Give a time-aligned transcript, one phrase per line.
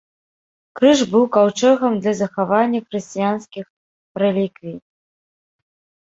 [0.77, 3.65] Крыж быў каўчэгам для захавання хрысціянскіх
[4.23, 4.75] рэліквій.